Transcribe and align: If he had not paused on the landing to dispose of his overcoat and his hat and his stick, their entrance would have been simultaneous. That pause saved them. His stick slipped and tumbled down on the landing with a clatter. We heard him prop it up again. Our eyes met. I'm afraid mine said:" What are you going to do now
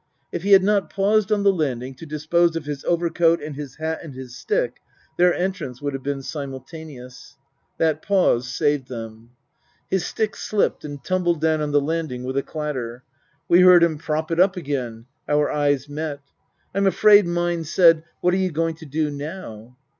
If 0.31 0.41
he 0.41 0.53
had 0.53 0.63
not 0.63 0.89
paused 0.89 1.31
on 1.31 1.43
the 1.43 1.53
landing 1.53 1.93
to 1.93 2.07
dispose 2.07 2.55
of 2.55 2.65
his 2.65 2.83
overcoat 2.85 3.39
and 3.39 3.55
his 3.55 3.75
hat 3.75 3.99
and 4.01 4.15
his 4.15 4.35
stick, 4.35 4.77
their 5.15 5.31
entrance 5.31 5.79
would 5.79 5.93
have 5.93 6.01
been 6.01 6.23
simultaneous. 6.23 7.37
That 7.77 8.01
pause 8.01 8.47
saved 8.47 8.87
them. 8.87 9.33
His 9.91 10.03
stick 10.03 10.35
slipped 10.35 10.83
and 10.83 11.03
tumbled 11.03 11.39
down 11.39 11.61
on 11.61 11.71
the 11.71 11.79
landing 11.79 12.23
with 12.23 12.35
a 12.35 12.41
clatter. 12.41 13.03
We 13.47 13.61
heard 13.61 13.83
him 13.83 13.99
prop 13.99 14.31
it 14.31 14.39
up 14.39 14.57
again. 14.57 15.05
Our 15.29 15.51
eyes 15.51 15.87
met. 15.87 16.21
I'm 16.73 16.87
afraid 16.87 17.27
mine 17.27 17.63
said:" 17.63 18.03
What 18.21 18.33
are 18.33 18.37
you 18.37 18.49
going 18.51 18.73
to 18.77 18.87
do 18.87 19.11
now 19.11 19.77